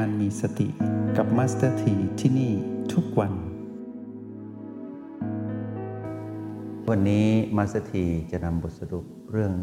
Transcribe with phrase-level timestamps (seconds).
[0.00, 0.68] การมีสติ
[1.16, 2.52] กับมาสเตอร์ทีที่นี่
[2.92, 3.32] ทุกวัน
[6.88, 7.26] วันนี้
[7.56, 9.54] มาสเตอร์ทีจะนำบทสรุปเรื่อง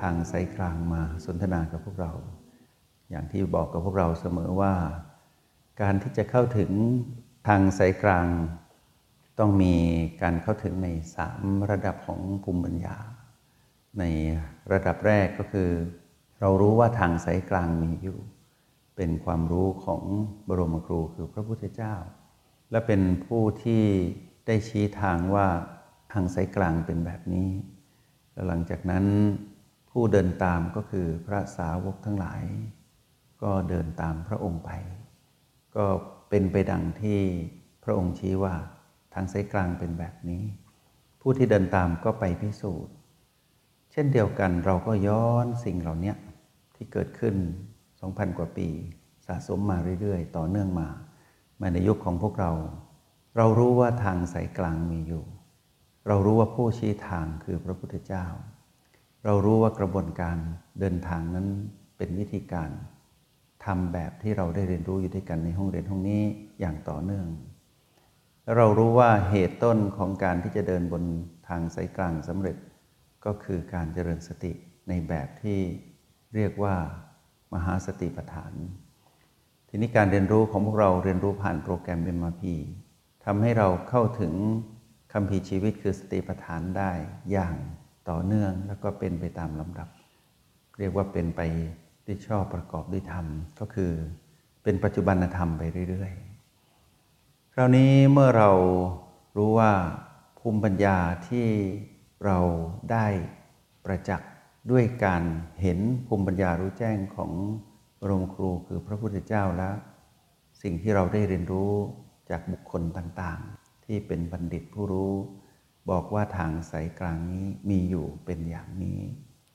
[0.00, 2.12] ทางสายกลางมาสนทนากับพวกเรา
[3.10, 4.74] อย่างที่บอกกับพวกเราเสมอว่า
[5.82, 6.70] การที่จะเข้าถึง
[7.48, 8.26] ทางสายกลาง
[9.38, 9.74] ต้องมี
[10.22, 12.96] การเข้าถึงในสามระดับของภูมิปัญญา
[13.98, 14.04] ใน
[14.72, 15.70] ระดับแรกก็คือ
[16.40, 18.18] เรารู้ว่าทางสายกลางมีอยู่
[18.98, 20.02] เป็นความรู้ของ
[20.48, 21.94] บรมครูคือพระพุทธเจ้า
[22.70, 23.84] และเป็นผู้ที่
[24.46, 25.46] ได้ชี้ทางว่า
[26.12, 27.48] ทางสายกลางเป็นแบบนี้
[28.32, 29.04] แล้วหลังจากนั้น
[29.90, 32.42] ผู้เดินตามก็คือพระสาวกทั้งหลาย
[33.42, 34.70] ก็เดินตามพระองค์ไป
[35.76, 35.84] ก็
[36.30, 37.20] เป็นไปดังที่
[37.84, 38.54] พระองค์ชี้ว่า
[39.14, 40.44] ทางสายกลางเป็นแบบนี้
[41.20, 42.94] ผู้ที่เดินตามก็ไปพิสูจน์
[43.92, 46.14] เช่นเดียวกันเราก็ย้อนสิ่งเหล่านี้
[46.74, 47.34] ที่เกิดขึ้น
[47.86, 48.68] 2,000 กว่าปี
[49.28, 50.88] สะสมมาเรื่อยๆ ต่อเนื่องมา
[51.60, 52.52] มาในยุคของพวกเรา
[53.36, 55.24] เรารู้ว่าทางสายกลางมีอยู่
[56.08, 58.26] เรารู้ว่าผู้ชี้ทางคือพระพุทธเจ้า
[59.24, 60.36] เรารู้ว่ากระบวนการ
[60.80, 61.46] เดินทางนั้น
[61.96, 62.70] เป็นวิธีการ
[63.64, 66.22] ทำแบบที่เราได้เรียนรู้อยู่ด้วยกันในห้องเรียนห้องนี้
[66.60, 67.26] อย่างต่อเนื่อง
[68.42, 71.04] และเรารู้ว่าเหตุต้นของการที่จะเดินบน
[71.48, 72.56] ทางสายกลางสำเร็จ
[73.24, 74.52] ก็คือการเจริญสติ
[74.88, 75.58] ในแบบที่
[76.34, 76.76] เรียกว่า
[77.54, 78.52] มหาสติปัฏฐาน
[79.68, 82.42] ทีนี้การเรียนรู้ของพวกเราเรียนรู้ผ่านโปรแกรม MRP
[83.24, 84.34] ทำให้เราเข้าถึง
[85.12, 86.90] คำพีชีวิตคือสติปัฏฐานได้
[87.30, 87.54] อย่าง
[88.10, 89.88] ต่อเนื่องแล้วก็เป็นไปตามลำดับ
[90.78, 91.40] เรียกว่าเป็นไป
[92.06, 93.26] ด้วยชอบประกอบด้วยธรรม
[93.60, 93.92] ก็คือ
[94.62, 98.50] เป็นปัจจุบันธรรมไปเรื่อยๆ คราวนี้เมื่อเรา
[99.36, 99.72] รู้ว่า
[100.38, 100.96] ภูมิปัญญา
[101.28, 101.46] ที่
[102.24, 102.38] เรา
[102.92, 103.06] ได้
[103.84, 104.30] ประจักษ์
[104.70, 105.22] ด้วยการ
[105.62, 107.32] เห็นภูมิปัญญารู้แจ้งของ
[108.00, 109.74] บรมครูคือพระพุทธเจ้าแล้ว
[110.62, 111.72] สิ่งที่เราได้เรียนรู้
[112.30, 115.14] จากบุคคลต่างๆ ที่เป็นบัณฑิตผู้รู้
[115.90, 119.00] บอกว่าทางสายกลางนี้มีอยู่เป็นอย่างนี้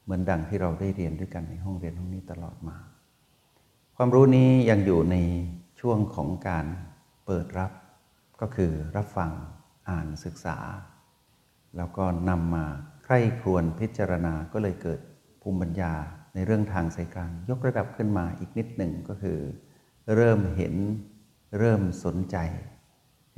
[0.03, 2.77] เหมือนดังที่เราได้เรียนด้วยกันในห้องเรียนห้องนี้ตลอดมา
[3.95, 5.15] ความรู้นี้ยังอยู่ใน
[5.79, 6.65] ช่วงของการ
[7.25, 7.71] เปิดรับ
[8.41, 9.31] ก็คือรับฟัง
[9.89, 10.57] อ่านศึกษา
[11.77, 12.65] แล้วก็นำมา
[13.03, 14.99] ใคร่ครวญพิจารณาก็เลยเกิด
[15.41, 15.93] ภูมิปัญญา
[16.33, 19.39] ในเรื่องทางสายกลาง ยกระดับขึ้นมาอีกนิดหนึ่งก็คือ
[20.15, 20.75] เริ่มเห็น
[21.59, 22.37] เริ่มสนใจ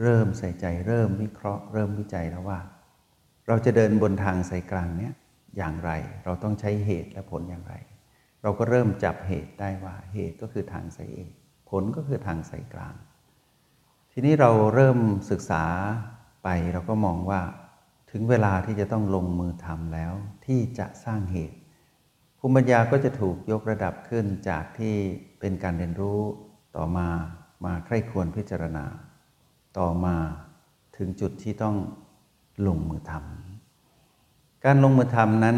[0.01, 2.59] เริ่มใส่ใจ เริ่มวิเคราะห์ เริ่มวิจัยแล้วว่า
[3.47, 5.13] เราจะเดินบนทางสายกลางเนี้ย
[5.57, 5.91] อย่างไร
[6.23, 7.75] เราต้องใช้เหตุและผลอย่างไร
[8.41, 11.31] เราก็เริ่มจับเหตุได้ว่าเหตุก็คือทางสายเอก
[11.69, 12.95] ผลก็คือทางสายกลาง
[14.11, 14.97] ทีนี้เราเริ่ม
[15.31, 15.63] ศึกษา
[16.43, 17.41] ไปเราก็มองว่า
[18.11, 20.13] ถึงเวลาที่จะต้องลงมือทำแล้ว
[20.45, 21.57] ที่จะสร้างเหตุ
[22.47, 24.95] ภูมิปัญญาก็จะถูกยกระดับขึ้นจากที่
[25.39, 26.21] เป็นการเรียนรู้
[26.75, 27.07] ต่อมา
[27.65, 28.85] มาใคร่ควรพิจารณา
[29.77, 30.15] ต่อมา
[30.97, 31.75] ถึงจุดที่ต้อง
[32.67, 35.57] ลงมือทำการลงมือทำนั้น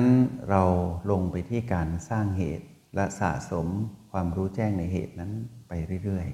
[0.50, 0.64] เรา
[1.12, 3.68] ลงไปที่การสร้างเหตุและสะสม
[4.12, 5.32] ความรู้แจ้งในเหตุนั้น
[5.68, 5.72] ไป
[6.04, 6.28] เรื่อย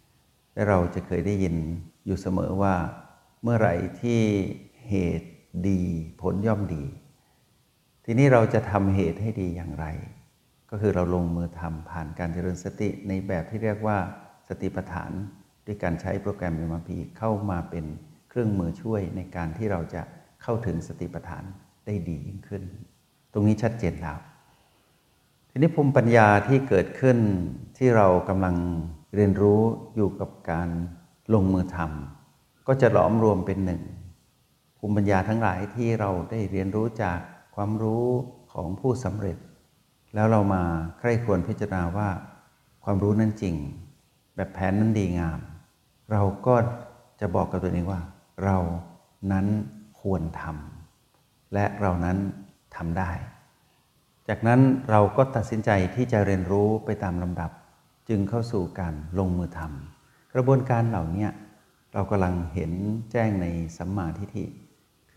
[0.00, 1.56] ๆ และเราจะเคยได้ยิน
[2.06, 2.74] อยู่เสมอว่า
[3.42, 4.20] เมื่อไหร่ที่
[4.88, 5.30] เหตุ
[5.68, 5.80] ดี
[6.20, 6.84] ผลย่อมดี
[8.08, 9.86] ทีนี้เราจะทำเหตุให้ดีอย่างไร
[10.70, 13.98] ก็คือเราลงมือทำผ่านการเจริญสติในแบบที่เรียกว่า
[14.48, 15.12] สติปัฏฐาน
[15.66, 17.84] ด้วยการใช้โปรแกรม MRP เข้ามาเป็น
[18.28, 20.02] เครื่องมือช่วยในการที่เราจะ
[20.42, 21.44] เข้าถึงสติปัฏฐาน
[21.86, 22.62] ได้ดียิ่งขึ้น
[23.32, 24.18] ตรงนี้ชัดเจนแล้ว
[25.50, 27.18] ทีนี้ภูมิปัญญาที่เกิดขึ้น
[27.78, 28.56] ที่เรากำลัง
[29.14, 29.60] เรียนรู้
[29.96, 30.68] อยู่กับการ
[31.34, 33.82] ลงมือทำก็จะหลอมรวมเป็นหนึ่ง
[34.78, 37.18] ภูมิปัญญาทั้งหลายที่เราได้เรียนรู้จาก
[37.58, 38.06] ความรู้
[38.52, 39.36] ของผู้สำเร็จ
[40.14, 40.62] แล้วเรามา
[40.98, 42.08] ใคร่ควรพิจารณาว่า
[42.84, 43.54] ความรู้นั้นจริง
[44.36, 45.38] แบบแผนนั้นดีงาม
[46.12, 46.54] เราก็
[47.20, 48.00] จะบอกกับตัวเองว่า
[48.44, 48.58] เรา
[49.32, 49.46] นั้น
[50.00, 52.18] ควรทำและเรานั้น
[52.76, 53.10] ทำได้
[54.28, 54.60] จากนั้น
[54.90, 57.50] เราก็ตัดสินใจที่จะเรียนรู้ไปตามลำดับ
[58.08, 61.28] จึงเข้าสู่การลงมือทำกระบวนการเหล่านี้
[61.92, 62.72] เรากำลังเห็น
[63.12, 64.46] แจ้งในสัมมาทิฏฐิ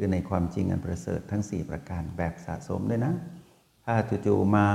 [0.01, 3.13] คือในความจริงอันประเสริฐทั้ง 4 ประการแบบสะสมด้วยนะ
[3.85, 3.93] ถ้า
[4.25, 4.67] จู่ๆมา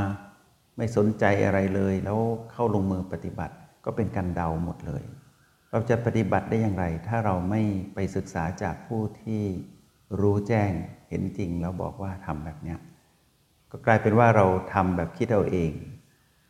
[0.77, 2.19] ไม่สนใจอะไรเลย แล้ว
[2.53, 3.55] เข้าลงมือปฏิบัติ
[3.85, 5.05] ก็เป็นการเดาหมดเลย
[5.71, 7.63] เราจะปฏิบัติได้อย่างไร ถ้าเราไม่
[7.95, 9.43] ไปศึกษาจากผู้ที่
[10.21, 10.73] รู้แจ้ง
[11.09, 12.79] เห็นจริงแล้วบอกว่าทำแบบเนี้ย
[13.71, 15.73] ก็กลายเป็นว่าเราทำแบบคิดเอาเอง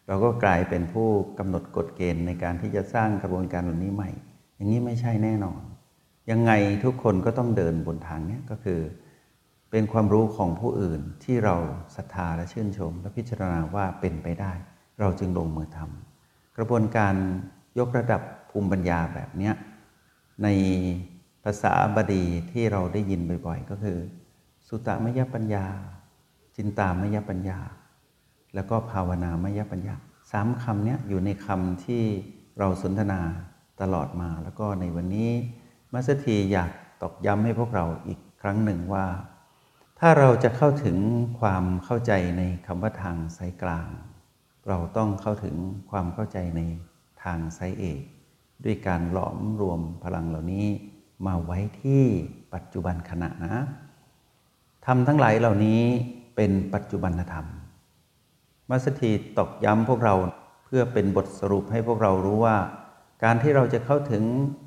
[0.09, 4.11] เราก็กลายเป็นผู้กำหนดกฎเกณฑ์ในการที่จะสร้างกระบวนการเหล่านี้ใหม่
[4.55, 5.61] อย่างนี้ไม่ใช่แน่นอน
[6.31, 6.53] ยังไง
[6.85, 8.81] ทุกคนก็ต้องเดินบนทางนี้ก็คือ
[9.71, 11.56] เป็นความรู้ของผู้อื่นที่เรา
[11.97, 14.53] ศรัทธาและชื่นชม และพิจารณาว่าเป็นไปได้
[15.00, 17.15] เราจึงลงมือทำกระบวนการ
[17.79, 19.50] ยกระดับภูมิปัญญาแบบนี้
[20.43, 20.49] ใน
[21.44, 23.99] ภาษาบาลีที่เราได้ยินบ่อยๆ ก็คือ
[24.69, 25.67] สุตตมยปัญญา
[26.56, 27.59] จินตามยปัญญา
[28.55, 29.94] แล้วก็ภาวนามยปัญญา
[30.32, 32.03] สามคำนี้อยู่ในคำที่
[32.59, 33.21] เราสนทนา
[33.81, 35.31] ตลอดมาแล้วก็ในวันนี้
[35.94, 36.70] มัสถีอยาก
[37.02, 39.06] ตอกย้ำให้พวกเราอีกครั้งหนึ่งว่า
[39.99, 40.96] ถ้าเราจะเข้าถึง
[41.41, 43.88] ความเข้าใจในคำว่าทางสายกลาง
[44.69, 45.56] เราต้องเข้าถึง
[45.91, 46.61] ความเข้าใจใน
[47.23, 48.00] ทางสายเอก
[48.64, 50.67] ด้วยการหลอมรวมพลังเหล่านี้
[51.26, 52.02] มาไว้ที่
[52.55, 53.55] ปัจจุบันขณะนะ
[54.87, 55.82] ทำทั้งหลายเหล่านี้
[56.37, 57.47] เป็นปัจจุบันธรรม
[58.70, 60.14] มัสถีตอกย้ำพวกเรา
[60.64, 62.56] เพื่อเป็นบทสรุปให้พวกเรารู้ว่า
[63.22, 64.25] การที่เราจะเข้าถึง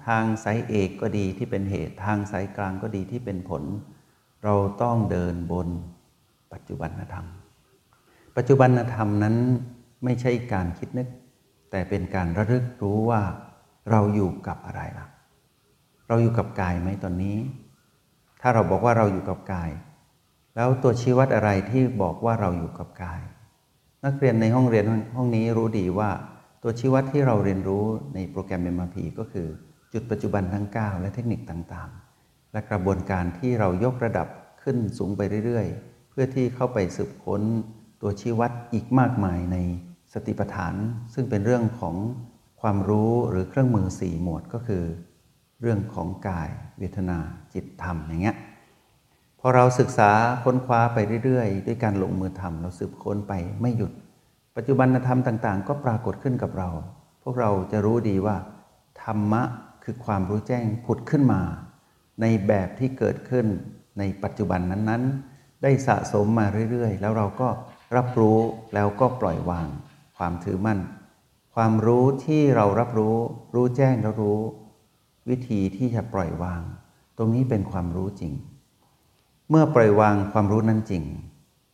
[0.08, 3.64] ทางสายเอกก็ดีที่เป็นเหตุทางสายกลางก็ดีที่เป็นผล
[4.44, 5.68] เราต้องเดินบน
[6.54, 7.26] ปัจจุบันธรรม
[8.38, 9.36] ปัจจุบันธรรมนั้น
[10.04, 11.08] ไม่ใช่การคิดนึก
[11.72, 13.22] แต่เป็นการระลึกรู้ว่า
[13.92, 15.08] เราอยู่กับอะไรล่ะ
[16.08, 17.38] เราอยู่กับกายไหมตอนนี้
[18.42, 19.72] ถ้าเราบอกว่าเราอยู่กับกาย
[20.56, 23.22] แล้วตัวชี้วัดอะไรที่บอกว่าเราอยู่กับกาย
[24.06, 24.86] นักเรียนในห้องเรียน
[25.16, 26.10] ห้องนี้รู้ดีว่า
[26.64, 29.48] ตัวชี้วัดที่เราเรียนรู้ในโปรแกรม MRP ก็คือ
[29.94, 34.28] จุดปัจจุบันทั้ง 9 และเทคนิคต่างๆ และกระบวนการที่เรายกระดับ
[34.64, 37.42] ขึ้นสูงไปเรื่อยๆ เพื่อที่เข้าไปสืบค้น
[38.02, 39.58] ตัวชี้วัดอีกมากมายใน
[40.14, 40.74] สติปัฏฐาน
[41.14, 41.96] ซึ่งเป็นเรื่องของ
[42.62, 44.84] ความรู้หรือเครื่องมือสี่หมวดก็คือ
[45.62, 46.50] เรื่องของกาย
[46.80, 47.18] เวทนา
[47.54, 48.38] จิตธรรมอย่างเงี้ย
[49.40, 50.12] พอเราศึกษา
[50.44, 53.92] ค้นคว้าไปเรื่อยๆ ด้วยการลงมือทำเราสืบค้นไปไม่หยุด
[54.60, 56.70] ปัจจุบันธรรมต่างๆ ก็ปรากฏขึ้นกับเรา
[57.24, 58.38] พวกเราจะรู้ดีว่า
[59.04, 59.44] ธรรมะ
[59.84, 61.42] คือความรู้แจ้งผุดขึ้นมา
[62.22, 63.46] ในแบบที่เกิดขึ้น
[64.00, 67.50] ในปัจจุบันนั้นๆ ได้สะสมมาเรื่อยๆ แล้วเราก็
[67.96, 68.40] รับรู้
[68.74, 69.68] แล้วก็ปล่อยวาง
[70.18, 70.80] ความถือมั่น
[71.56, 73.16] ความรู้ที่เรารับรู้
[73.56, 74.40] รู้แจ้งแล้วรู้
[75.30, 76.62] วิธีที่จะปล่อยวาง
[77.18, 78.34] ตรงนี้เป็นความรู้จริง
[79.50, 81.04] เมื่อปล่อยวางความรู้นั้นจริง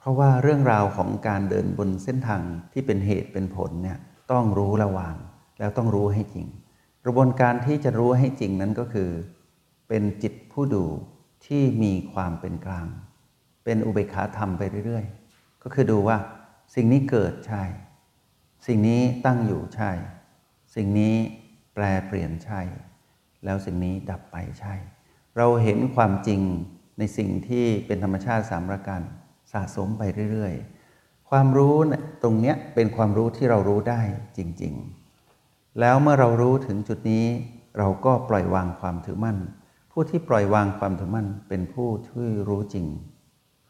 [0.04, 2.42] เพราะว่าเรื่องราวของการเดินบนเส้นทาง
[2.74, 4.00] ที่เป็นเหตุเป็นผลเนี่ย
[4.32, 5.16] ต้องรู้ระวาง
[5.60, 6.48] แล้วต้องรู้ให้จริง
[7.04, 9.10] กระบวนการที่จะรู้ให้จริงนั้นก็คือ
[9.88, 10.86] เป็นจิตผู้ดู
[11.46, 12.88] ที่มีความเป็นกลาง
[13.64, 16.18] เป็นอุเบกขาธรรมไปเรื่อยๆ ก็คือดูว่า
[16.76, 17.64] สิ่งนี้เกิดใช่
[18.68, 19.92] สิ่งนี้ตั้งอยู่ใช่
[20.76, 21.16] สิ่งนี้
[21.76, 22.62] แปลเปลี่ยนใช่
[23.44, 24.74] แล้วสิ่งนี้ดับไปใช่
[25.38, 26.42] เราเห็นความจริง
[27.00, 29.02] ในสิ่งที่เป็นธรรมชาติสามประการ
[29.54, 31.76] สะสมไปเรื่อยๆ ความรู้
[32.24, 34.02] ตรงเนี้ยเป็นความรู้ที่เรารู้ได้
[34.38, 37.26] จริงๆ แล้วเมื่อเรารู้ถึงจุดนี้
[37.78, 39.38] เราก็ปล่อยวางความถือมั่น
[39.92, 42.86] ผู้ที่ปล่อยวางความถือมั่นเป็นผู้ที่รู้จริง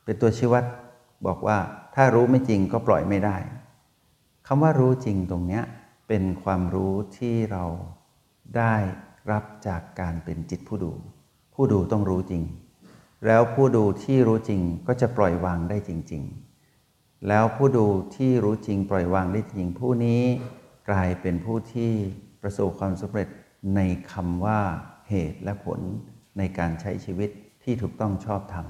[0.03, 0.63] เป็นตัวชี้วัด
[1.25, 1.57] บอกว่า
[1.95, 3.37] ถ้ารู้ไม่จริงก็ปล่อยไม่ได้
[4.47, 5.63] คำว่ารู้จริงตรงเนี้ย
[6.07, 7.65] เป็นความรู้ที่เรา
[8.57, 8.75] ได้
[9.31, 10.91] รับจากการเป็นจิตผู้ดู
[11.53, 12.43] ผู้ดูต้องรู้จริง
[13.27, 16.23] แล้วผู้ดูที่รู้จริงก็จะปล่อยวางได้จริง
[16.75, 17.85] ๆ แล้วผู้ดู
[18.15, 20.21] ที่รู้จริงปล่อยวางได้จริง ผู้นี้
[20.89, 21.91] กลายเป็นผู้ที่
[22.41, 23.27] ประสบความสำเร็จ
[23.75, 23.81] ใน
[24.11, 24.59] คำว่า
[25.09, 25.79] เหตุและผล
[26.37, 27.29] ในการใช้ชีวิต
[27.63, 28.67] ที่ถูกต้องชอบธรรม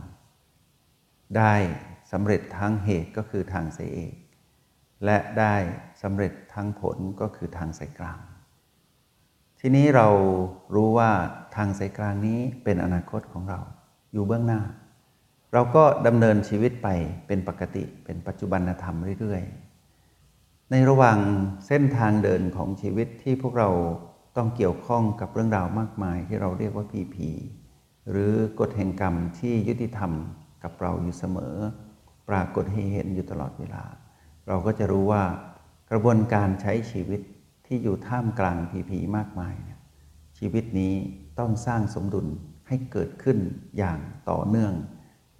[1.37, 1.55] ได้
[2.11, 4.13] สำเร็จทั้งเหตุก็คือทางสายเอก
[5.05, 5.55] และได้
[6.01, 8.19] สำเร็จทั้งผลก็คือทางสายกลาง
[9.59, 10.07] ทีนี้เรา
[10.75, 11.11] รู้ว่า
[11.55, 13.59] ทางสายกลางนี้เป็นอนาคตของเรา
[14.13, 14.61] อยู่เบื้องหน้า
[15.53, 16.87] เราก็ดำเนินชีวิตไป
[17.27, 21.19] เป็นปกติเป็นปัจจุบันธรรมเรื่อยๆ ในระหว่าง
[21.67, 23.69] เส้นทางเดินของชีวิตที่พวกเรา
[24.37, 27.29] ต้องเกี่ยวข้องกับเรื่องราวมากมายที่เราเรียกว่าพีพี
[28.11, 30.11] หรือกฎแห่งกรรมที่ยุติธรรม
[30.63, 31.55] กับเราอยู่เสมอ
[32.29, 33.83] ปรากฏให้เห็นอยู่ตลอดเวลา
[34.47, 35.23] เราก็จะรู้ว่า
[35.91, 37.21] กระบวนการใช้ชีวิต
[37.65, 39.79] ที่อยู่ท่ามกลางผีผีมากมายเนี่ย
[40.37, 40.93] ชีวิตนี้
[41.39, 42.27] ต้องสร้างสมดุล
[42.67, 43.37] ให้เกิดขึ้น
[43.77, 44.73] อย่างต่อเนื่อง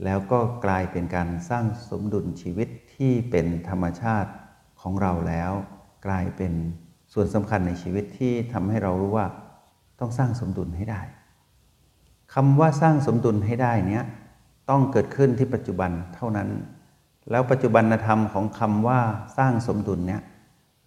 [0.03, 4.31] แล้วก็กลายเป็นการสร้างสมดุลชีวิตที่เป็นธรรมชาติ
[4.81, 5.51] ของเราแล้ว
[6.05, 6.53] กลายเป็น
[7.13, 9.27] ส่วนสำคัญในชีวิตที่ทำให้เรารู้ว่า
[9.99, 11.01] ต้องสร้างสมดุลให้ได้
[12.33, 14.05] คำว่าสร้างสมดุลให้ได้เนี้ย
[14.69, 16.49] ต้องเกิดขึ้นที่ปัจจุบันเท่านั้น
[17.31, 18.99] แล้วปัจจุบันธรรมของคำว่า
[19.37, 20.21] สร้างสมดุลเนี้ย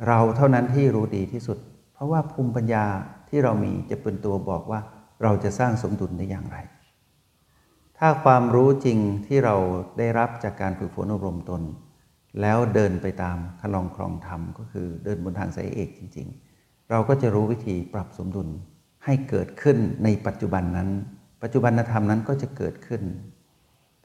[0.06, 1.58] เราเท่านั้นที่รู้ดีที่สุด
[1.92, 2.84] เพราะว่าภูมิปัญญา
[3.28, 4.80] ที่เรามีจะเป็นตัวบอกว่า
[5.22, 6.58] เราจะสร้างสมดุลได้อย่างไร
[7.98, 9.56] ถ้าความรู้จริงที่เรา
[9.98, 11.62] ได้รับจากการฝึกฝนอบรมตน
[12.40, 18.48] แล้วเดินไปตามคลองครองธรรมก็คือเดินบนทางสายเอกจริง ๆ เราก็จะรู้วิธีปรับสมดุล
[19.04, 20.88] ให้เกิดขึ้นในปัจจุบันนั้น
[21.42, 23.02] ปัจจุบันธรรมนั้นก็จะเกิดขึ้น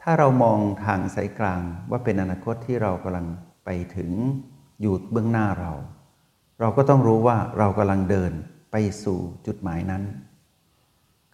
[0.02, 3.28] ถ้าเรามองทางสายกลางว่าเป็นอนาคตที่เรากำลัง
[3.66, 4.12] ไปถึง
[4.82, 5.72] อยู่เบื้องหน้าเรา
[6.60, 8.32] เราก็ต้องรู้ว่าเรากำลังเดิน
[8.72, 10.04] ไปสู่จุดหมายนั้น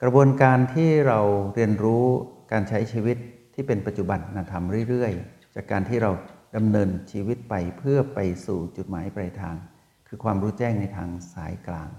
[0.02, 1.20] กระบวนการที่เรา
[1.56, 2.06] เรียนรู้
[2.52, 3.18] การใช้ชีวิต
[3.54, 6.12] ที่เป็นปัจจุบันนธรรมเรื่อยๆ จากการที่เรา
[6.56, 9.56] ดำเนินชีวิตไปเพื่อไปสู่จุดหมายปลายทาง
[10.08, 11.90] คือความรู้แจ้งในทางสายกลาง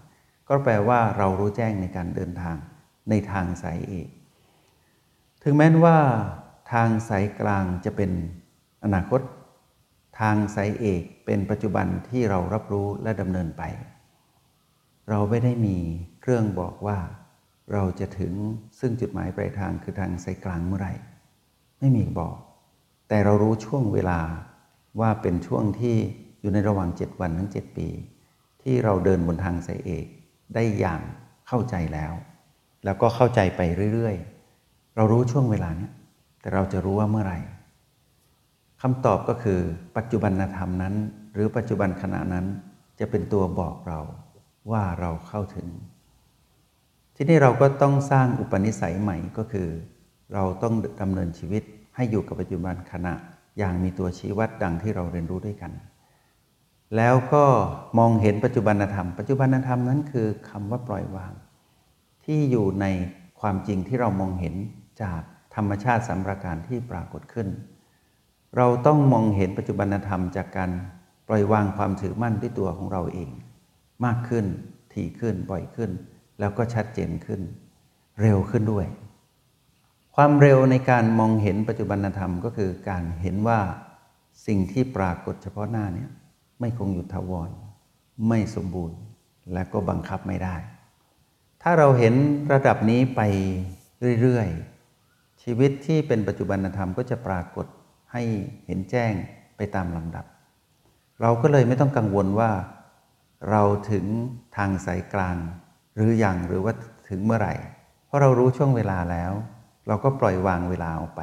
[0.48, 2.56] ก็แปลว่าเรารู้แจ้งในการเดินทาง
[3.10, 4.08] ในทางสายเอก
[5.44, 5.98] ถึงแม้ว่า
[6.72, 8.10] ทางสายกลางจะเป็น
[8.84, 9.20] อนาคต
[10.20, 13.62] ทางสายเอกเป็นปัจจุบันที่เรารับรู้และดำเนินไป
[15.10, 15.76] เราไม่ได้มี
[16.20, 16.98] เครื่องบอกว่า
[17.72, 18.32] เราจะถึง
[18.80, 20.94] ซึ่งจุดหมายปลายทางคือทางสายกลางเมื่อไหร่
[21.78, 22.37] ไม่มีบอก
[23.08, 24.20] แต่เรารู้ช่วงเวลา
[25.00, 25.96] ว่าเป็นช่วงที่
[26.40, 27.88] อยู่ในระหว่างเจ็ดวันถึงเจ็ดปี
[28.62, 30.06] ที่เราเดินบนทางสายเอก
[30.54, 31.00] ได้อย่าง
[31.48, 32.12] เข้าใจแล้ว
[32.84, 33.60] แล้วก็เข้าใจไป
[33.94, 35.88] เรื่อยๆ เรารู้ช่วงเวลานี้
[36.40, 37.38] แต่เราจะรู้ว่าเมื่อไหร่
[38.82, 39.60] คำตอบก็คือ
[39.96, 40.94] ปัจจุบันธรรมนั้น
[41.34, 42.46] หรือปัจจุบันขณะนั้น
[43.00, 44.00] จะเป็นตัวบอกเรา
[44.70, 45.68] ว่าเราเข้าถึง
[47.20, 49.68] ที่นี่เราก็ต้องสร้างอุปนิสัยใหม่ก็คือ
[50.34, 51.62] เราต้องดำเนินชีวิต
[51.96, 53.14] ให้อยู่กับปัจจุบันขณะ
[53.58, 55.72] อย่างมีตัวชี้วัดดังที่เราเรียนรู้ด้วยกัน
[56.96, 57.44] แล้วก็
[57.98, 61.32] มองเห็นปัจจุบันธรรม ปัจจุบันธรรมนั้นคือคำว่าปล่อยวาง
[62.25, 62.87] ที่อยู่ใน
[63.40, 64.54] ความจริงที่เรามองเห็น
[65.02, 65.20] จาก
[65.54, 67.48] ธรรมชาติสัมปราการที่ปรากฏขึ้น
[68.56, 70.70] เราต้องมองเห็นปัจจุบันธรรมจากการ
[71.28, 73.30] ปล่อยวางความถือมั่นด้วยตัวของเราเอง
[74.04, 74.46] มากขึ้น
[74.92, 75.92] ถี่ขึ้นบ่อยขึ้น
[76.38, 77.40] แล้วก็ชัดเจนขึ้น
[78.21, 78.87] เร็วขึ้นด้วย
[80.14, 83.61] ความเร็วในการมองเห็นปัจจุบันธรรมก็คือการเห็นว่า
[84.47, 86.11] สิ่งที่ปรากฏเฉพาะหน้าเนี่ย
[86.61, 87.50] ไม่คงอยู่ทวร
[88.28, 88.99] ไม่สมบูรณ์
[89.52, 90.57] และก็บังคับไม่ได้
[91.62, 92.14] ถ้าเราเห็น
[92.52, 93.21] ระดับนี้ไป
[94.21, 97.66] เรื่อยๆ ชีวิตที่เป็นปัจจุบันธรรมก็จะปรากฏ
[98.12, 98.23] ให้
[98.66, 99.12] เห็นแจ้ง
[99.57, 100.25] ไปตามลำดับ
[101.21, 102.50] เราก็เลยไม่ต้องกังวลว่า
[103.50, 104.04] เราถึง
[104.57, 105.37] ทางสายกลาง
[105.98, 106.72] หรืออยังหรือว่า
[107.08, 107.54] ถึงเมื่อไหร่
[108.06, 109.32] เพราะเรารู้ช่วงเวลาแล้ว
[109.86, 111.22] เราก็ปล่อยวางเวลาออกไป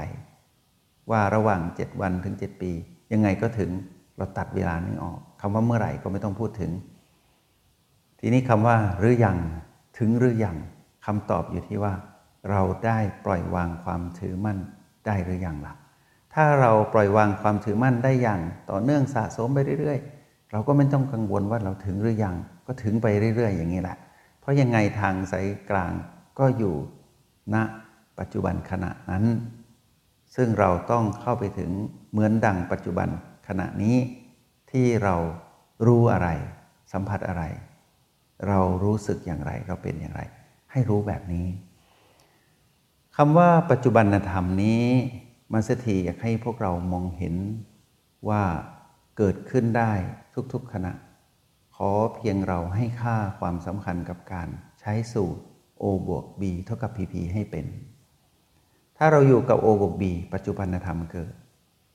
[1.12, 2.72] ว่าระหว่าง 7 วันถึง 7 ปี
[3.13, 3.70] ยังไงก็ถึง
[4.17, 6.72] เราตัดเวลานี้ออกคำว่าเมื่อไหร่ก็ไม่ต้องพูดถึง
[8.20, 9.38] ทีนี้คำว่าหรือยัง
[9.98, 10.58] ถึงหรือยัง
[11.05, 11.94] คำตอบอยู่ที่ว่า
[12.51, 14.58] เราได้ปล่อยวางความถือมั่น
[15.05, 15.74] ได้หรือยังล่ะ
[16.34, 22.36] ถ้าเราปล่อยวางความถือมั่นได้อย่าง ต่อเนื่องสะสมไปเรื่อย ๆ เราก็ไม่ต้องกังวลว่าเราถึงหรือยัง
[22.67, 23.98] ก็ถึงไปเรื่อย ๆ อย่างนี้แหละ
[24.46, 25.94] เพราะยังไงทางสายกลาง
[26.40, 26.75] ก็อยู่
[27.54, 27.56] ณ
[28.20, 29.25] ปัจจุบันขณะนั้น
[30.36, 31.72] ซึ่งเราต้องเข้าไปถึง
[32.12, 33.10] เหมือนดังปัจจุบัน
[33.48, 33.98] ขณะนี้
[34.72, 35.16] ที่เรา
[35.86, 36.30] รู้อะไร
[36.94, 37.44] สัมผัสอะไร
[38.48, 40.22] เรารู้สึกอย่างไรเราเป็นอย่างไร
[40.72, 41.48] ให้รู้แบบนี้
[43.16, 44.84] คำว่าปัจจุบันธรรมนี้
[45.54, 47.36] มาสถีอยากให้พวกเรามองเห็น
[48.30, 48.44] ว่า
[49.18, 49.92] เกิดขึ้นได้
[50.54, 50.92] ทุกๆขณะ
[51.79, 55.41] ขอเพียงเราให้ค่าความสำคัญกับการใช้สูตร
[55.82, 57.65] O บวก B เท่ากับ PP ให้เป็น
[58.98, 60.03] ถ้าเราอยู่กับ O บวก B
[60.34, 61.34] ปัจจุบันธรรมเกิด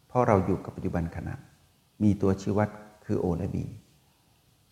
[0.08, 1.34] เพราะเราอยู่กับปัจจุบันขณะ
[2.02, 2.68] มีตัวชี้วัด
[3.04, 3.56] คือ O และ B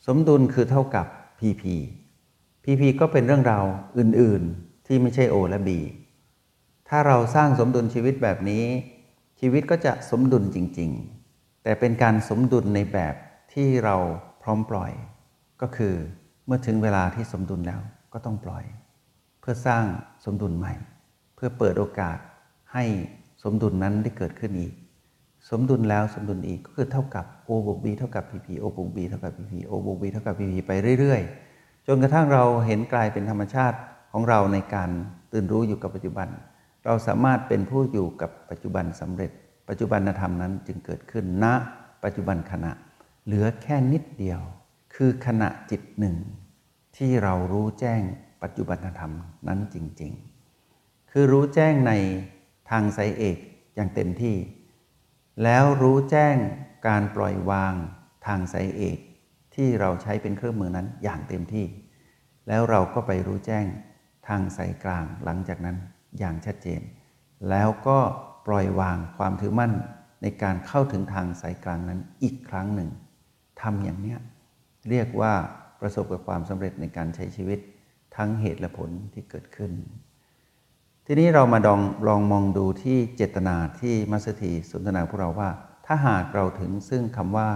[0.06, 1.06] สมดุลคือเท่ากับ
[1.40, 1.62] PP
[2.64, 3.64] PP ก็เป็นเรื่องราว
[3.98, 5.70] อื่น ๆ ที่ไม่ใช่ O และ B
[6.88, 8.64] ถ้าเราสร้างสมดุลชีวิตแบบนี้
[9.40, 10.90] ชีวิตก็จะสมดุลจริง
[11.28, 13.14] ๆ แต่เป็นการสมดุลในแบบ
[13.52, 13.96] ที่เรา
[14.48, 14.92] ร้อมปล่อย
[15.62, 15.94] ก็คือ
[16.46, 17.80] เมื่อถึงเวลาที่สมดุลแล้ว
[18.12, 18.64] ก็ต้องปล่อย
[19.40, 19.84] เพื่อสร้าง
[20.24, 20.74] สมดุลใหม่
[21.36, 22.18] เพื่อเปิดโอกาส
[22.72, 22.84] ให้
[23.42, 24.72] สมดุลนั้นได้เกิดขึ้นอีก
[25.50, 30.34] สมดุลแล้วสมดุลอีกก็คือเท่ากับ O บวก B เท่ากับ PP O บวก B เท่ากับ PP O บวก B เท่ากับ
[30.38, 33.78] PP ไปเรื่อยๆ จนกระทั่งเราเห็นกลายเป็นธรรมชาติ
[34.12, 34.90] ของเราในการ
[35.32, 36.28] ตื่นรู้อยู่กับปัจจุบัน
[36.84, 39.30] เราสามารถเป็นผู้อยู่กับปัจจุบันสำเร็จ
[39.68, 41.46] ปัจจุบันธรรมนั้นจึงเกิดขึ้นณ
[42.04, 42.72] ปัจจุบันขณะ
[43.30, 44.40] เหลือแค่นิดเดียว
[44.94, 46.16] คือขณะจิตหนึ่ง
[46.96, 48.02] ที่เรารู้แจ้ง
[48.42, 49.12] ปัจจุบันธรรม
[49.48, 50.12] นั้นจริง
[50.62, 51.92] ๆ คือรู้แจ้งใน
[52.70, 53.38] ทางสายเอก
[53.76, 54.36] อย่างเต็มที่
[55.42, 56.36] แล้วรู้แจ้ง
[56.86, 57.74] การปล่อยวาง
[58.26, 58.98] ทางสายเอก
[59.54, 61.66] ที่เราใช้เป็นเครื่องมือนั้นอย่างเต็มที่
[62.48, 63.66] แล้วเราก็ไปรู้แจ้ง
[64.28, 65.76] ทางสายกลางหลังจากนั้น
[66.18, 66.80] อย่างชัดเจน
[67.50, 67.98] แล้วก็
[68.46, 69.72] ปล่อยวางความถือมั่น
[70.22, 72.90] ในการเข้าถึงทางสายกลางนั้นอีกครั้งหนึ่ง
[73.62, 74.18] ทำอย่างเนี้ย
[74.90, 75.32] เรียกว่า
[75.80, 77.58] ประสบกับความสำเร็จในการใช้ชีวิต
[78.16, 79.72] ทั้งเหตุและผลที่เกิดขึ้น
[81.06, 85.50] ทีนี้เรามาลองลองมองดูที่เจตนาที่มัสถีสนทนาพวกเราว่า
[85.86, 87.48] ถ้าหากเราถึงซึ่งคำว่า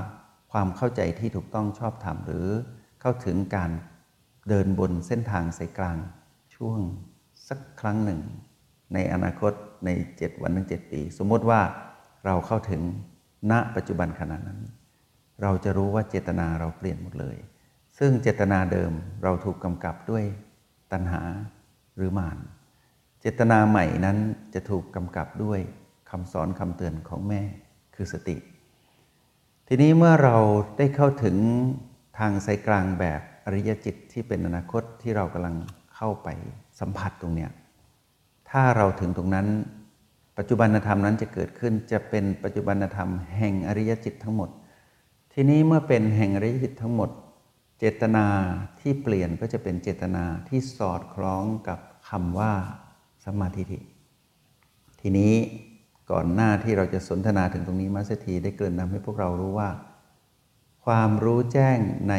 [0.53, 2.49] ความเข้าใจที่ถูกต้องชอบธรรมหรือ
[3.01, 3.71] เข้าถึงการ
[4.49, 5.97] เดินบนเส้นทางสายกลาง
[6.55, 6.79] ช่วง
[7.49, 8.21] สักครั้งหนึ่ง
[8.95, 9.53] ในอนาคต
[9.85, 11.61] ใน 7 วันถึง7ปี สมมติว่า
[12.25, 12.83] เราเข้าถึง
[13.51, 14.61] ณปัจจุบันขณะนั้น
[15.43, 17.37] เราจะรู้ว่าเจตนาเราเปลี่ยนหมดเลย
[17.99, 20.25] ซึ่งเจตนาเดิมเราถูกกำกับด้วย
[20.93, 21.23] ตัณหา
[21.97, 22.39] หรือมาน
[23.21, 24.19] เจตนาใหม่นั้น
[24.55, 25.61] จะถูกกำกับด้วย
[26.11, 27.43] คำสอนคำเตือนของแม่
[27.95, 28.37] คือสติ
[29.69, 30.37] ทีนี้เมื่อเรา
[30.79, 31.37] ได้เข้าถึง
[32.19, 35.57] ทางสายกลางแบบอริยจิตที่เป็นอนาคตที่เรากำลัง
[35.95, 36.29] เข้าไป
[36.81, 37.51] สัมผัสตรงเนี้ย
[38.51, 39.47] ถ้าเราถึงตรงนั้น
[40.39, 44.51] ปัจจุบันธรรมนั้นจะเกิดขึ้นจะเป็นปัจจุบันธรรมแห่งอริยจิตทั้งหมด
[45.35, 47.11] ทีนี้เมื่อเป็นแห่งอริยจิตทั้งหมด
[47.79, 48.27] เจตนา
[48.81, 52.53] ที่เปลี่ยนก็จะเป็นเจตนาที่สอดคล้องกับคำว่า
[53.25, 53.79] สมมาธิิ
[55.01, 55.35] ทีนี้
[56.11, 59.71] ก่อนหน้าที่เราจะสนทนาถึงตรงนี้มาสถีได้เกินนำให้พวกเรารู้ว่า
[60.85, 61.79] ความรู้แจ้ง
[62.11, 62.15] ใน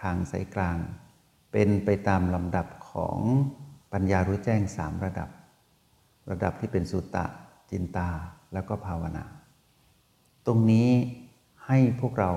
[0.00, 0.78] ทางสายกลาง
[1.52, 3.18] เป็นไปตามลำดับของ
[3.92, 5.28] ปัญญารู้แจ้งสามระดับ
[6.30, 7.26] ระดับที่เป็นสุตตะ
[7.70, 8.08] จินตา
[8.52, 9.24] แล้วก็ภาวนา
[10.46, 10.90] ตรงนี้
[11.74, 12.32] ให้พวกเรา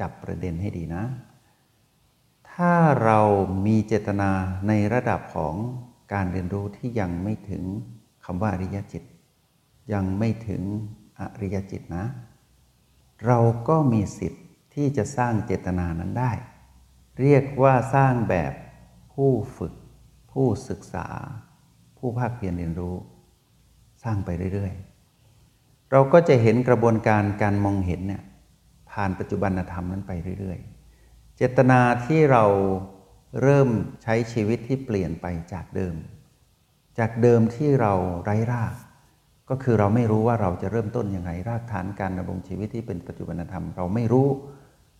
[0.00, 1.04] จับประเด็นให้ดีนะ
[2.52, 3.20] ถ้าเรา
[3.66, 4.30] มีเจตนา
[4.68, 5.54] ในระดับของ
[6.12, 7.64] การเรียนรู้ที่ยังไม่ถึง
[8.24, 9.02] คำว่าอริยจิต
[9.92, 10.62] ยังไม่ถึง
[11.18, 12.04] อริยจิตนะ
[13.26, 13.38] เรา
[13.68, 16.32] ก็มีสิทธิ์ที่จะสร้างเจตนานั้นได้
[17.20, 18.52] เรียกว่าสร้างแบบ
[19.12, 19.74] ผู้ฝึก
[20.32, 21.06] ผู้ศึกษา
[21.98, 22.94] ผู้ภาคเพียรเรียนรู้
[24.02, 24.72] สร้างไปเรื่อย
[25.32, 28.22] ๆ เราก็จะเห็นกระบวนการการมองเห็นเนี่ย
[28.92, 32.44] ผ่านปัจจุบันธรรมนั้นไปเรื่อยๆ เจตนาที่เรา
[33.42, 33.68] เริ่ม
[34.02, 35.94] ใช้ชีวิตที่เปลี่ยนไปจากเดิม
[36.98, 37.92] จากเดิมที่เรา
[38.24, 38.74] ไร้ราก
[39.50, 44.28] ก็คือเราไม่รู้ว่าเราจะเริ่มต้นยังไงรากฐานการดำรงชีวิตที่เป็นปัจจุบันธรรม เราไม่รู้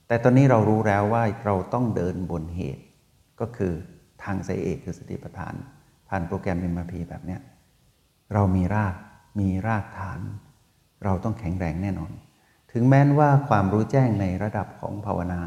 [0.08, 2.84] แต่ตอนนี้เรารู้แล้วว่าเราต้องเดินบนเหตุ
[3.40, 3.72] ก็คือ
[4.22, 5.54] ทางไซเอกคือสติปัฏฐาน
[6.08, 7.40] ผ่านโปรแกรมเอ็มพีแบบเนี้ย
[8.34, 8.94] เรามีราก
[9.40, 10.20] มีรากฐาน
[11.04, 12.10] เราต้องแข็งแรงแน่นอน
[12.72, 15.42] ถึงแม้ว่าความรู้แจ้งในระดับของภาวนา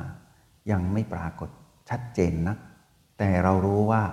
[0.71, 1.49] ยังไม่ปรากฏ
[1.89, 2.57] ชัดเจนนัก
[3.19, 4.03] แต่เรารู้ว่า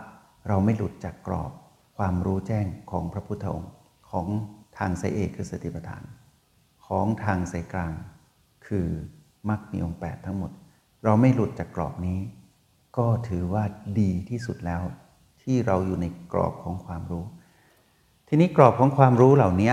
[0.48, 1.53] เราไม่หลุดจากกรอบ
[1.98, 3.72] ความรู้แจ้งของพระพุทธองค์
[4.11, 4.27] ของ
[4.79, 6.03] ทางสายเอกคือสติปัฏฐาน
[6.87, 7.92] ของทางสายกลาง
[8.66, 8.87] คือ
[9.48, 10.51] มรรคมีองค์แปดทั้งหมด
[11.05, 12.18] เราไม่หลุดจากกรอบนี้
[12.96, 13.64] ก็ถือว่า
[14.01, 14.83] ดีที่สุดแล้ว
[15.42, 17.25] ที่เราอยู่ในกรอบของความรู้
[18.29, 19.72] ทีนี้กรอบของความรู้เหล่านี้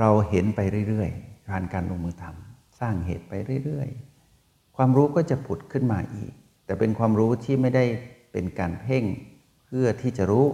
[0.00, 2.51] เราเห็นไปเรื่อยๆการการลงมือทำ
[2.82, 3.32] ร้างเหตุไป
[3.64, 6.32] เรื่อยๆ ความรู้ก็จะผุดขึ้นมาอีก
[6.64, 7.84] แต่เป็นความรู้ที่ไม่ได้
[8.32, 9.04] เป็นการเพ่ง
[9.66, 10.46] เพื่อที่จะรู้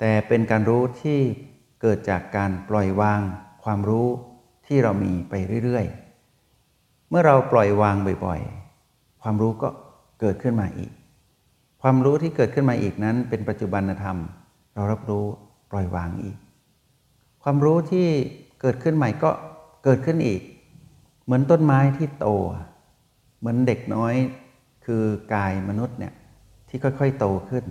[0.00, 1.20] แต่เป็นการรู้ที่
[1.80, 3.20] เกิดจากการปล่อยวาง
[3.64, 4.08] ความรู้
[4.66, 9.68] ที่เรามีไปเรื่อยๆ เมื่อเราปล่อยวางบ่อยๆ ความรู้ก็
[10.20, 10.92] เกิดขึ้นมาอีก
[11.82, 14.18] ความรู้ที่เกิดขึ้นมาอีกนั้น เป็นปัจจุบันธรรม
[14.74, 15.24] เรารับรู้
[15.70, 16.36] ปล่อยวางอีก
[17.42, 18.08] ความรู้ที่
[18.60, 19.30] เกิดขึ้นใหม่ก็
[19.84, 20.40] เกิดขึ้นอีก
[21.24, 22.28] เหมือนต้นไม้ที่โต
[23.38, 24.14] เหมือนเด็กน้อย
[24.84, 25.04] คือ
[25.34, 26.14] กายมนุษย์เนี่ย
[26.68, 27.64] ที่ค่อยๆโตขึ้น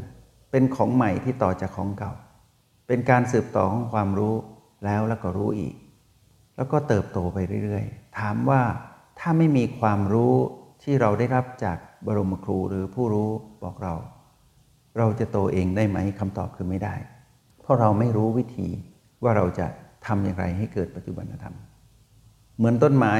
[0.52, 2.12] เป็นของใหม่ที่ต่อจากของเก่า
[2.88, 4.36] เป็นการสืบต่อของความรู้
[4.86, 5.76] แล้วแล้วก็รู้อีก
[6.56, 8.62] แล้วก็เติบโตไปเรื่อยๆ ถามว่า
[9.20, 10.34] ถ้าไม่มีความรู้
[10.84, 13.30] ที่เราได้รับจากบรมครูหรือผู้รู้
[13.64, 13.94] บอกเรา
[14.98, 16.96] เราจะโตเองได้ไหมคำตอบคือไม่ได้
[17.62, 18.68] เพราะเราไม่รู้วิธี
[19.24, 19.68] ว่าเราจะ
[20.06, 21.56] ทำอย่างไรให้เกิดปัจจุบันธรรม
[22.62, 23.14] เหมือนต้นไม้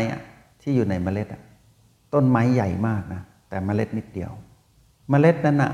[0.62, 1.28] ที่อยู่ในเมล็ด
[2.14, 4.32] ต้นไม้ใหญ่มากนะ แต่เมล็ดนิดเดียว
[5.10, 5.74] เมล็ดนั้นนะ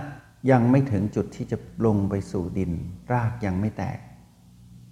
[0.52, 2.72] ยังไม่ถึงจุดที่จะลงไปสู่ดิน
[3.12, 4.00] รากยังไม่แตก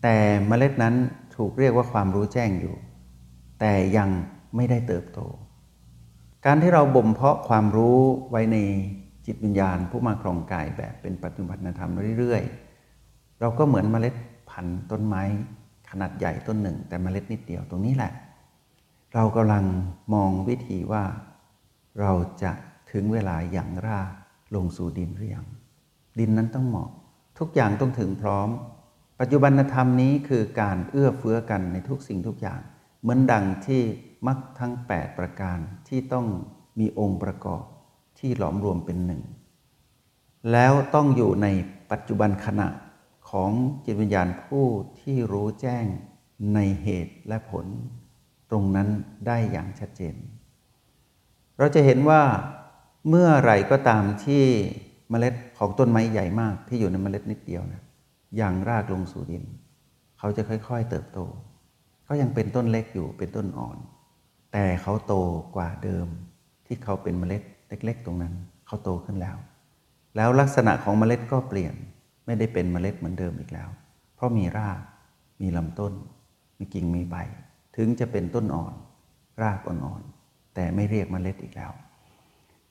[0.04, 0.16] แต่
[0.48, 0.96] เมล็ดนั้น
[1.36, 2.76] ถูกเรียกว่าความรู้แจ้งอยู่
[3.60, 4.10] แต่ยัง
[4.56, 5.20] ไม่ได้เติบโต
[6.46, 8.00] การที่เราบ่มเพาะความรู้
[8.32, 8.58] ไว้ใน
[9.26, 14.16] จิตวิญญาณ ผู้มาครองกายแบบเป็นปัจจุบันธรรมเรื่อยๆ เราก็เหมือนเมล็ด
[14.50, 15.24] พันธุ์ต้นไม้
[15.90, 18.12] ขนาดใหญ่ต้นหนึ่ง แต่เมล็ดนิดเดียวตรงนี้แหละ
[19.18, 19.66] เรากำลัง
[20.14, 21.06] มองวิธีว่า
[22.00, 22.12] เรา
[22.44, 22.52] จะ
[22.92, 24.12] ถึงเวลาอย่างราก
[24.56, 25.48] ลงสู่ดินหรือยัง
[26.20, 26.90] ดินนั้นต้องเหมาะ
[27.40, 28.50] ทุกอย่างต้องถึงพร้อม
[29.20, 32.62] ปัจจุบันธรรมนี้คือการเอื้อเฟื้อกันในทุกสิ่งทุกอย่าง
[33.02, 33.82] เหมือนดังที่
[34.28, 36.28] มรรคทั้ง 8 ประการที่ต้อง
[36.80, 37.64] มีองค์ประกอบ
[38.20, 39.22] ที่หลอมรวมเป็นหนึ่ง
[40.52, 41.48] แล้วต้องอยู่ใน
[41.92, 42.68] ปัจจุบันขณะ
[43.30, 43.52] ของ
[43.86, 44.66] จิตวิญญาณผู้
[45.00, 45.86] ที่รู้แจ้ง
[46.54, 47.66] ในเหตุและผล
[48.52, 48.88] ตรงนั้น
[49.28, 50.16] ได้อย่างชัดเจน
[51.58, 52.22] เราจะเห็นว่า
[53.10, 54.44] เมื่อไรก็ตามที่
[55.10, 57.82] เมล็ดของต้นไม้ใหญ่มากที่อยู่ในเมล็ดนิดเดียวนะ
[58.38, 59.44] อย่างรากลงสู่ดิน
[60.20, 61.20] เขาจะค่อย ๆ เติบโต
[62.06, 63.78] เขายังเป็นต้นเล็กอยู่เป็นต้นอ่อน
[64.54, 65.14] แต่เขาโต
[65.56, 66.08] กว่าเดิม
[66.66, 68.34] ที่เขาเป็นเมล็ดเล็ก ๆ ตรงนั้น
[68.68, 69.38] เขาโตขึ้นแล้ว
[70.16, 71.74] แล้วลักษณะของเมล็ดก็เปลี่ยน
[72.26, 73.70] ไม่ได้เป็นเมล็ดเหมือนเดิมอีกแล้ว
[74.16, 74.82] เพราะมีราก
[75.42, 75.94] มีลำต้น
[76.58, 77.16] มีกิ่งมีใบ
[77.76, 78.74] ถึงจะเป็นต้นอ่อน
[79.42, 81.72] รากอ่อนๆ แต่ไม่เรียกเมล็ดอีกแล้ว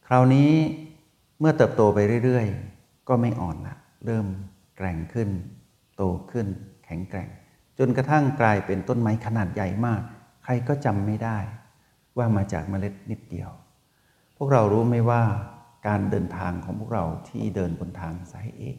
[0.07, 0.51] คราวนี้
[1.41, 4.27] เมื่อเติบโตไปเรื่อยๆ ก็ไม่อ่อนละเริ่ม
[4.77, 5.29] แกร่งขึ้น
[5.97, 6.47] โตขึ้น
[6.85, 7.29] แข็งแกร่ง
[7.79, 10.01] จนกระทั่งกลายเป็นต้นไม้ขนาดใหญ่มาก
[10.45, 11.39] ใครก็จำไม่ได้
[12.17, 13.51] ว่ามาจากเมล็ดนิดเดียว
[14.37, 15.23] พวกเรารู้ไหมว่า
[15.87, 18.77] การเดินทางของพวกเราที่เดินบนทางสายเอก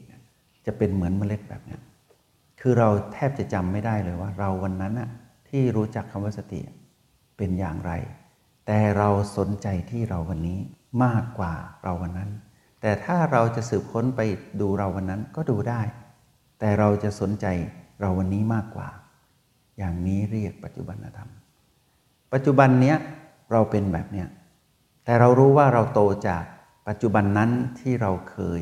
[0.66, 1.78] จะเป็นเหมือนเมล็ดแบบนี้
[2.60, 5.10] คือเราแทบจะจำไม่ได้เลยว่า เราวันนั้นอะ
[5.58, 6.60] ที่รู้จักคำว่าสติ
[7.38, 7.92] เป็นอย่างไร
[8.68, 10.60] แต่เราสนใจที่เราวันนี้
[11.04, 12.32] มากกว่าเราวันนั้น
[12.82, 14.22] แต่ถ้าเราจะสืบค้นไป
[14.62, 15.82] ดูเราวันนั้นก็ดูได้
[16.60, 17.46] แต่เราจะสนใจ
[18.02, 18.90] เราวันนี้มากกว่า
[19.78, 21.30] อย่างนี้เรียกปัจจุบันธรรม
[22.34, 22.98] ปัจจุบันเนี้ย
[23.52, 24.28] เราเป็นแบบเนี้ย
[25.06, 26.44] แต่เรารู้ว่าเราโตจาก
[26.88, 28.62] ปัจจุบันนั้นที่เราเคย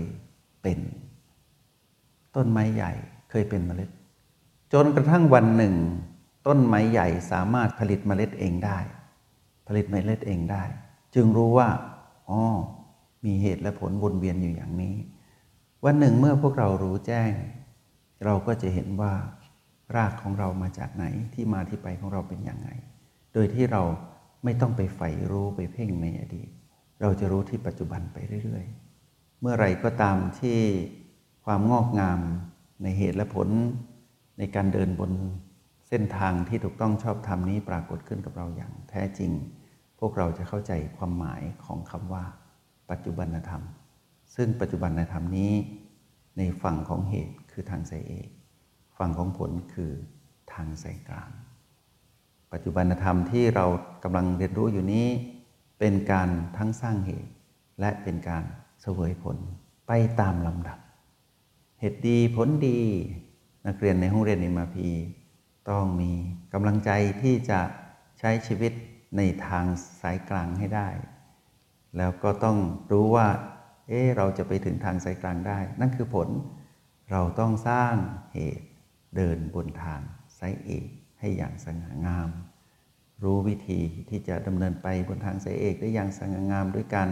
[0.61, 0.79] เป็น
[2.35, 2.91] ต้นไม้ใหญ่
[3.29, 3.89] เคยเป็นเมล็ด
[4.73, 5.75] จนกระทั่งวันหนึ่ง
[6.47, 8.79] ต้นไม้ใหญ่สามารถผลิตเมล็ดเองได้
[9.67, 10.63] ผลิตเมล็ดเองได้
[11.15, 11.69] จึงรู้ว่า
[12.29, 12.41] อ๋อ
[13.25, 14.95] มีเหตุและผลวนเวียนอยู่อย่างนี้
[15.85, 17.31] วันหนึ่งเมื่อพวกเรารู้แจ้ง
[18.25, 19.13] เราก็จะเห็นว่า
[19.95, 22.69] รากของเรามาจากไหนที่มาที่ไปของเราเป็นอย่างไร
[23.33, 23.81] โดยที่เรา
[24.43, 26.49] ไม่ต้องไปใฝ่รู้ไปเพ่งในอดีต
[27.01, 30.57] เราจะรู้ที่ปัจจุบันไปเรื่อยๆ เมื่อไรก็ตามที่
[31.45, 32.19] ความงอกงาม
[32.83, 33.47] ในเหตุและผล
[34.37, 35.11] ในการเดินบน
[35.95, 39.31] เส้นทางที่ถูกต้องชอบธรรมนี้ปรากฏขึ้นกับเราอย่างแท้จริง
[39.99, 42.23] พวกเราจะเข้าใจความหมายของคำว่า
[42.91, 43.63] ปัจจุบันธรรม
[44.35, 45.53] ซึ่งปัจจุบันธรรมนี้
[46.37, 48.27] ในฝั่งของเหตุคือทางสายเอก
[48.97, 49.91] ฝั่งของผลคือ
[50.53, 51.31] ทางสายกลาง
[52.51, 53.65] ปัจจุบันธรรมที่เรา
[54.03, 55.07] กำลังเรียนรู้อยู่นี้
[55.79, 57.31] เป็นการทั้งสร้างเหตุ
[57.79, 58.43] และเป็นการ
[58.81, 59.37] เสวยผล
[59.87, 60.79] ไปตามลำดับ
[61.79, 62.79] เหตุดีผลดี
[63.67, 64.89] นักเรียนในห้องเรียนอิมาพี
[65.69, 66.11] ต้องมี
[66.53, 67.59] กำลังใจที่จะ
[68.19, 68.73] ใช้ชีวิต
[69.17, 69.65] ในทาง
[70.01, 70.89] สายกลางให้ได้
[71.97, 72.57] แล้วก็ต้อง
[72.91, 73.27] รู้ว่า
[73.87, 76.29] เอ๊เราจะไปถึงทางสายกลางได้ นั่นคือผล
[77.11, 77.93] เราต้องสร้าง
[78.33, 78.67] เหตุ
[79.15, 80.01] เดินบนทาง
[80.39, 80.87] สายเอก
[81.19, 82.29] ให้อย่างสง่างาม
[83.23, 87.09] รู้วิธีที่จะดำเนินไปบนทางสายเอกได้อย่างสง่างามด้วยการ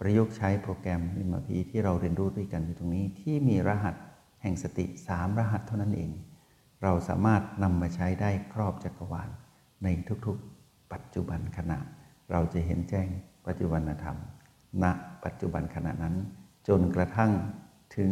[0.00, 3.94] ประยุกต์ใช้โปรแกรมอิมพีที่เราเรียนรู้ด้วยกันอยู่ตรงนี้ที่มีรหัส
[4.42, 6.10] แห่งสติสามรหัสเท่านั้นเอง
[6.82, 9.28] เราสามารถนำมาใช้ได้ครอบจักรวาล
[9.84, 9.88] ใน
[10.26, 11.78] ทุกๆ ปัจจุบันขณะ
[12.30, 13.06] เราจะเห็นแจ้ง
[13.46, 14.16] ปัจจุบันธรรม
[14.82, 14.84] ณ
[15.24, 16.14] ปัจจุบันขณะนั้น
[16.68, 17.32] จนกระทั่ง
[17.96, 18.10] ถึง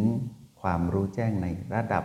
[0.60, 2.04] ความรู้แจ้งในระดับ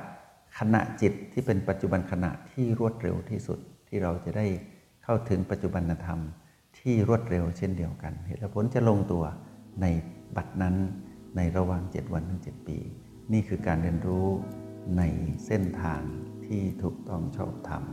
[0.59, 4.47] ขณะจิตที่เป็นปัจจุบันขณะที่รวดเร็วที่สุดที่เราจะได้
[5.03, 6.19] เข้าถึงปัจจุบันธรรม
[6.79, 9.23] ที่รวดเร็วเช่นเดียวกัน เหตุผลจะลงตัว
[9.81, 9.85] ใน
[10.35, 10.75] บัดนั้น
[11.35, 12.77] ในระหว่าง 7 วันถึง 7 ปี
[13.33, 14.27] นี่คือการเรียนรู้
[14.97, 15.03] ใน
[15.45, 16.01] เส้นทาง
[16.45, 17.83] ที่ถูกต้องชอบธรรม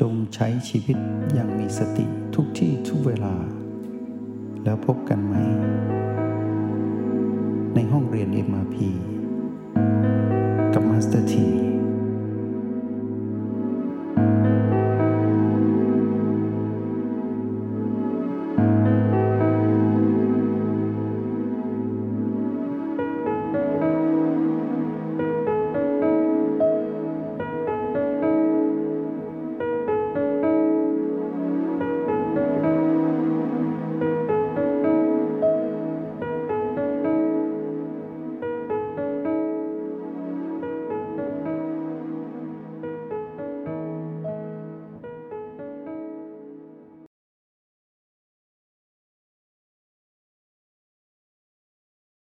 [0.00, 0.98] จงใช้ชีวิต
[1.34, 3.34] อย่างมีสติทุกที่ทุกเวลา
[4.64, 5.34] แล้วพบกันไหม
[7.74, 8.76] ในห้องเรียน MRP
[10.74, 11.67] กับมาสเตอร์ที